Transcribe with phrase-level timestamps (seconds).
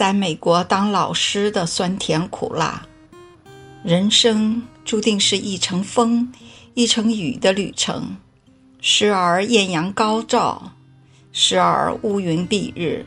[0.00, 2.86] 在美国当老师的酸甜苦辣，
[3.84, 6.32] 人生注定是一程风、
[6.72, 8.16] 一程雨的旅程，
[8.80, 10.72] 时而艳阳高照，
[11.32, 13.04] 时而乌云蔽日，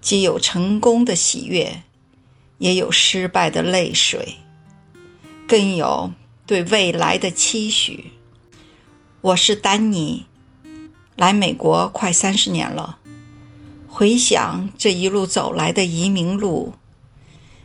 [0.00, 1.84] 既有成功的喜悦，
[2.58, 4.34] 也有失败的泪水，
[5.46, 6.10] 更有
[6.44, 8.10] 对未来的期许。
[9.20, 10.26] 我是丹尼，
[11.14, 12.98] 来美国快三十年了。
[13.98, 16.74] 回想这一路走来的移民路，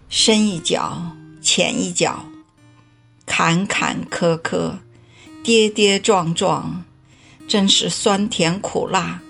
[0.08, 2.24] 深一脚浅一脚，
[3.26, 4.72] 坎坎坷坷，
[5.44, 6.86] 跌跌撞撞，
[7.50, 9.22] 真是酸甜苦辣，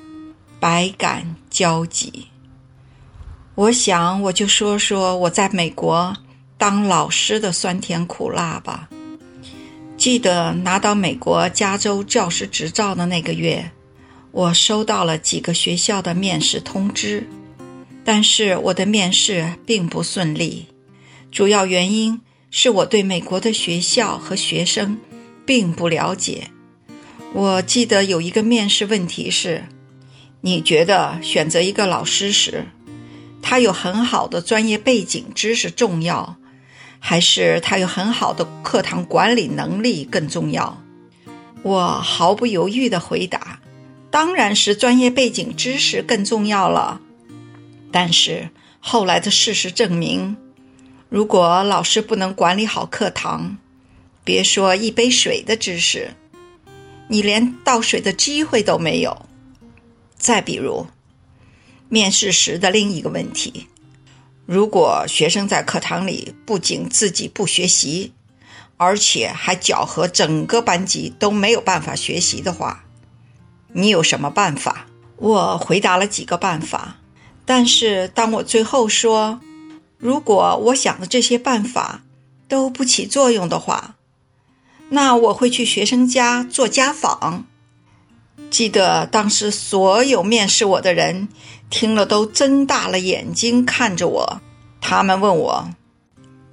[0.60, 2.28] 百感交集。
[3.56, 6.16] 我想，我就说说我在美国
[6.60, 8.88] 当老师的酸甜苦辣吧。
[9.98, 13.72] 记得拿到美国加州教师执照的那个月。
[14.32, 17.28] 我收到了几个学校的面试通知，
[18.04, 20.68] 但是我的面试并不顺利。
[21.32, 24.98] 主要原因是我对美国的学校和学生
[25.46, 26.48] 并不了解。
[27.34, 29.66] 我记得有一个面试问题是：
[30.42, 32.66] 你觉得选择一个老师时，
[33.42, 36.36] 他有很好的专业背景知识重要，
[37.00, 40.82] 还是他有很好的课堂管理能力更重要？
[41.64, 43.61] 我毫不犹豫地回答。
[44.12, 47.00] 当然是专业背景知识更重要了，
[47.92, 48.50] 但是
[48.82, 50.36] 后来的事实证明，
[51.08, 53.58] 如果老师不能管理好课堂，
[54.26, 56.12] 别说一杯水的知识，
[57.08, 59.26] 你连倒水的机会都没有。
[60.18, 60.86] 再比如，
[61.88, 63.68] 面试时的另一个问题，
[64.46, 68.12] 如果学生在课堂里不仅自己不学习，
[68.76, 72.84] 而且还搅和整个班级都没有办法学习的话，
[73.74, 74.88] 你有什么办法？
[75.18, 76.98] 我回答了几个办法，
[77.46, 79.40] 但是当我最后说，
[79.98, 82.02] 如果我想的这些办法
[82.48, 83.96] 都不起作用的话，
[84.90, 87.46] 那我会去学生家做家访。
[88.50, 91.30] 记得当时所有面试我的人
[91.70, 94.42] 听了都睁大了眼睛看着我，
[94.82, 95.70] 他们问我：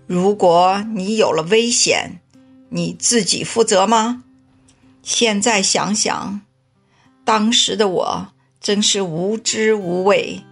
[0.06, 2.20] 如果你有了危险，
[2.68, 4.22] 你自己负责吗？
[5.02, 6.42] 现在想想。
[7.28, 8.28] 当时的我
[8.58, 10.42] 真是无知无畏，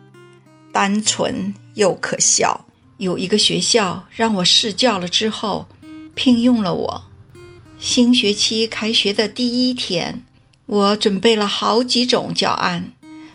[0.70, 2.66] 单纯又可笑。
[2.98, 5.66] 有一个学校让我试教了之后，
[6.14, 7.02] 聘用了我。
[7.78, 10.22] 新学期开学的第一天，
[10.66, 12.92] 我准备了好几种教案，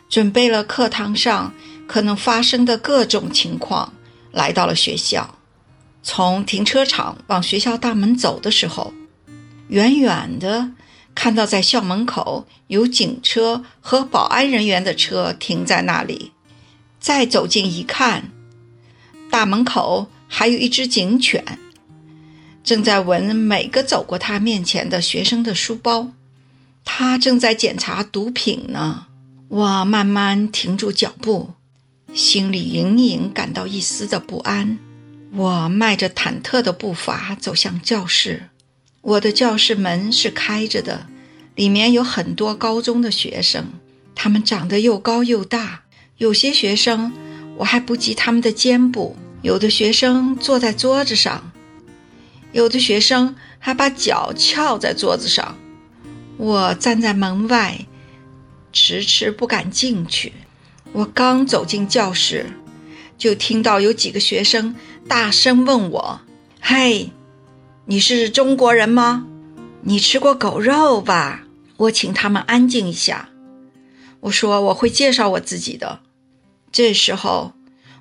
[0.07, 1.51] 准备了课堂上
[1.87, 3.91] 可能发生的各种情况，
[4.31, 5.39] 来到了学校。
[6.03, 8.93] 从停车场往学校大门走的时候，
[9.69, 10.69] 远远的。
[11.13, 16.31] 看到在校门口有警车和保安人员的车停在那里，
[16.99, 18.31] 再走近一看，
[19.29, 21.59] 大门口还有一只警犬，
[22.63, 26.11] 正在闻每个走过他面前的学生的书包，
[26.83, 29.07] 他正在检查毒品呢。
[29.49, 31.51] 我慢慢停住脚步，
[32.13, 34.79] 心里隐隐感到一丝的不安。
[35.33, 38.49] 我迈着忐忑的步伐走向教室。
[39.01, 41.07] 我的教室门是开着的，
[41.55, 43.65] 里面有很多高中的学生，
[44.13, 45.81] 他们长得又高又大。
[46.17, 47.11] 有些学生
[47.57, 51.51] 我还不及他们的肩部，有的学生坐在桌子上，
[52.51, 55.57] 有的学生还把脚翘在桌子上。
[56.37, 57.85] 我站在门外，
[58.71, 60.31] 迟迟不敢进去。
[60.93, 62.45] 我刚走进教室，
[63.17, 64.75] 就听到有几个学生
[65.07, 66.21] 大声问我
[66.61, 67.09] ：“嘿！”
[67.85, 69.25] 你是中国人吗？
[69.81, 71.41] 你吃过狗肉吧？
[71.77, 73.29] 我请他们安静一下。
[74.19, 75.99] 我说我会介绍我自己的。
[76.71, 77.53] 这时候，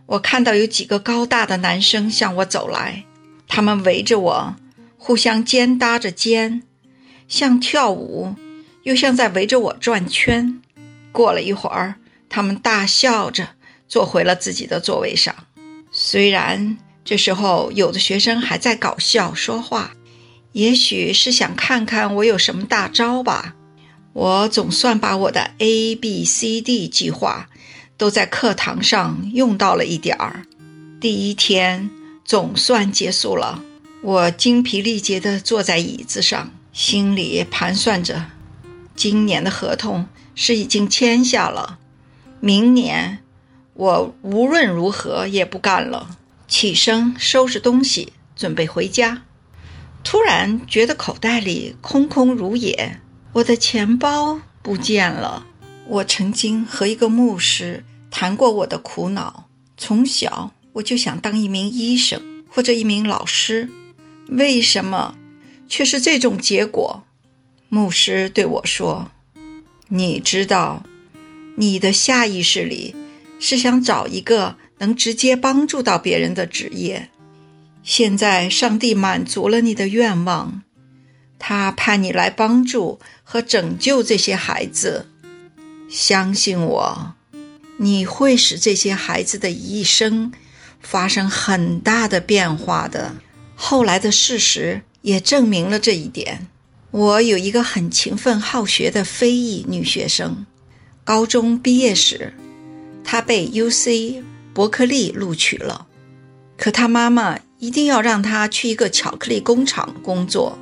[0.04, 3.04] 我看到有几个高大的男生向我走来，
[3.48, 4.54] 他们围着我，
[4.98, 6.62] 互相肩搭着肩，
[7.26, 8.34] 像跳舞，
[8.82, 10.60] 又像在围着我转圈。
[11.10, 11.94] 过了一会儿，
[12.28, 13.48] 他们大笑着
[13.88, 15.34] 坐回了自己的座位上，
[15.90, 16.76] 虽然。
[17.04, 19.92] 这时候，有的学生还在搞笑说话，
[20.52, 23.54] 也许是想看看我有什么大招吧。
[24.12, 27.48] 我总算把我的 A B C D 计划
[27.96, 30.42] 都在课堂上用到了一点儿。
[31.00, 31.88] 第一天
[32.24, 33.62] 总算结束了，
[34.02, 38.26] 我精疲力竭地坐在椅子上，心里盘算着：
[38.94, 41.78] 今年的合同是已经签下了，
[42.40, 43.20] 明年
[43.74, 46.18] 我无论如何也不干了。
[46.50, 49.22] 起身收拾东西，准备回家。
[50.02, 53.00] 突然觉得口袋里空空如也，
[53.34, 55.46] 我的钱包不见了。
[55.86, 59.48] 我曾经和一个牧师谈过我的苦恼。
[59.76, 63.70] 从小我就想当一名医生或者一名老师，
[64.28, 65.14] 为什么
[65.68, 67.04] 却是这种结果？
[67.68, 69.12] 牧师对我说
[69.86, 70.82] ：“你知道，
[71.56, 72.96] 你的下意识里
[73.38, 77.08] 是想找一个能直接帮助到别人的职业。
[77.82, 80.62] 现在上帝满足了你的愿望，
[81.38, 85.06] 他派你来帮助和拯救这些孩子。
[85.88, 87.14] 相信我。”
[87.82, 90.32] 你会使这些孩子的一生
[90.82, 93.16] 发生很大的变化的。
[93.56, 96.46] 后来的事实也证明了这一点。
[96.90, 100.44] 我有一个很勤奋好学的非裔女学生，
[101.04, 102.34] 高中毕业时，
[103.02, 105.86] 她被 UC 伯克利录取了，
[106.56, 110.58] 可他妈妈一定要让他去一个巧克力工厂工作。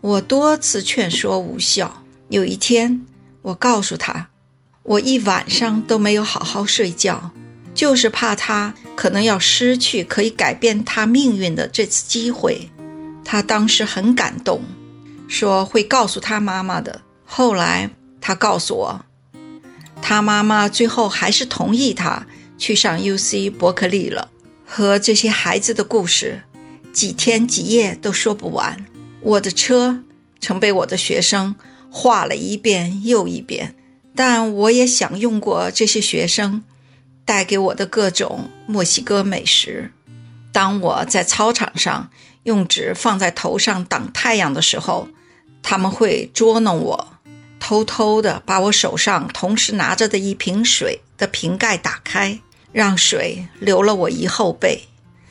[0.00, 2.02] 我多次劝说无效。
[2.28, 3.04] 有一天，
[3.42, 4.28] 我告诉他。
[4.82, 7.30] 我一晚上都没有好好睡觉，
[7.74, 12.70] 就是怕他可能要失去可以改变他命运的这次机会。
[13.24, 14.62] 他当时很感动，
[15.28, 17.02] 说会告诉他妈妈的。
[17.24, 17.90] 后来
[18.20, 19.04] 他告诉我，
[20.00, 22.26] 他妈妈最后还是同意他
[22.60, 24.30] 去上 UC 伯克利了。
[24.64, 26.42] 和这些孩子的故事，
[26.92, 28.86] 几天几夜都说不完。
[29.20, 30.04] 我的车
[30.40, 31.56] 曾被我的学生
[31.90, 33.74] 画了一遍又一遍。
[34.14, 36.62] 但我也享用过这些学生
[37.24, 39.92] 带给我的各种墨西哥美食。
[40.52, 42.10] 当我在操场上
[42.42, 45.08] 用纸放在头上挡太阳的时候，
[45.62, 47.14] 他们会捉弄我，
[47.60, 52.40] 偷偷地把我手上同时拿着的一瓶水的瓶盖打开，
[52.72, 54.82] 让水流了我一后背。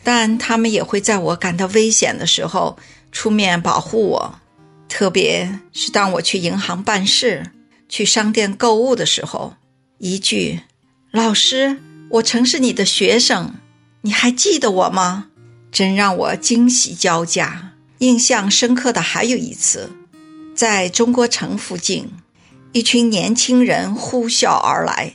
[0.04, 2.78] 但他们也会在我感到危险的时候
[3.12, 4.40] 出面保护我，
[4.88, 7.52] 特别是当我去银行办事。
[7.88, 9.56] 去商店购物的时候，
[9.98, 10.62] 一句
[11.12, 11.78] “老师，
[12.12, 13.56] 我曾是你的学生，
[14.02, 15.28] 你还记得我吗？”
[15.72, 17.74] 真让我惊喜交加。
[18.00, 19.92] 印象深刻的还有一次，
[20.56, 22.10] 在中国城附近，
[22.72, 25.14] 一群年轻人呼啸而来，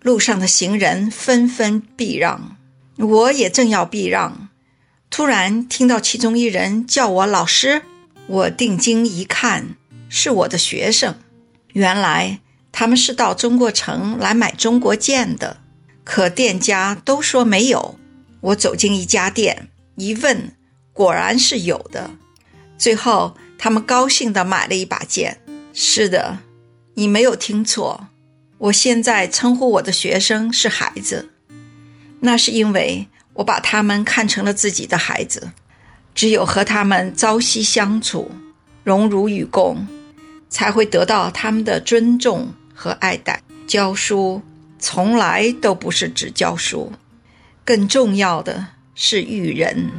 [0.00, 2.56] 路上的行人纷纷避让，
[2.96, 4.48] 我也正要避让，
[5.10, 7.82] 突然听到其中一人叫我“老师”，
[8.28, 9.76] 我定睛一看，
[10.08, 11.16] 是我的学生。
[11.72, 12.40] 原来
[12.70, 15.58] 他们是到中国城来买中国剑的，
[16.04, 17.98] 可店家都说没有。
[18.40, 20.52] 我走进一家店，一问，
[20.92, 22.10] 果然是有的。
[22.76, 25.40] 最后，他们高兴地买了一把剑。
[25.72, 26.38] 是的，
[26.94, 28.08] 你没有听错，
[28.58, 31.30] 我现在称呼我的学生是孩子，
[32.20, 35.50] 那是因为我把他们看成了自己的孩子。
[36.14, 38.30] 只有和他们朝夕相处，
[38.84, 39.86] 荣辱与共。
[40.50, 43.42] 才会得到他们的尊重和爱戴。
[43.66, 44.40] 教书
[44.78, 46.90] 从来都不是只教书，
[47.66, 49.90] 更重要的是育人。